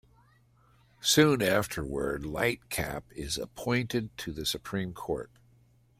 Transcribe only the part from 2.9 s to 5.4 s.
is appointed to the Supreme Court.